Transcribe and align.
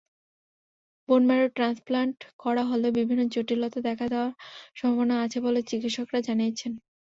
Bone marrow 1.09 1.47
transplant 1.55 2.15
করা 2.39 2.63
হলেও 2.69 2.91
বিভিন্ন 2.99 3.21
জটিলতা 3.33 3.79
দেখা 3.87 4.05
দেওয়ার 4.11 4.31
সম্ভাবনা 4.79 5.15
আছে 5.25 5.37
বলে 5.45 5.59
চিকিৎসকেরা 5.69 6.19
জানিয়েছেন। 6.27 6.71